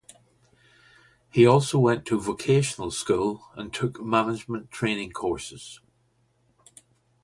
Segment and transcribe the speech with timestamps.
[1.29, 5.79] He also went to vocational school and took management training courses.